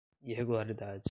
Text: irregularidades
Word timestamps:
irregularidades 0.23 0.99